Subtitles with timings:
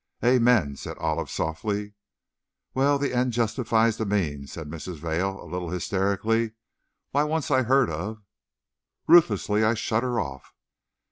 [0.23, 1.93] "Amen," said Olive, softly.
[2.73, 4.95] "Well, the end justifies the means," said Mrs.
[4.95, 6.53] Vail, a little hysterically.
[7.11, 8.23] "Why, once I heard of"
[9.07, 10.55] Ruthlessly, I shut her off.